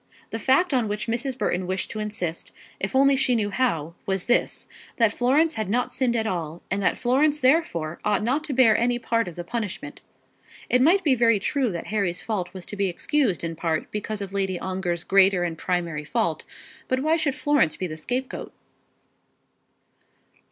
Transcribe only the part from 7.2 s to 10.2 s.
therefore ought not to bear any part of the punishment.